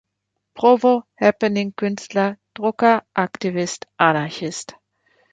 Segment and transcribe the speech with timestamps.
[0.55, 4.73] Provo, Happening-Künstler, Drucker, Aktivist, Anarchist.